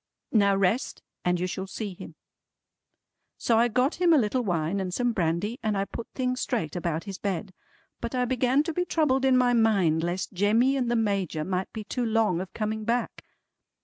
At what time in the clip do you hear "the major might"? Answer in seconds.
10.89-11.71